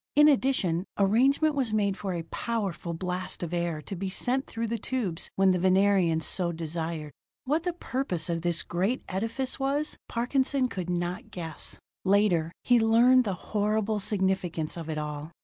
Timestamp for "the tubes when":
4.65-5.51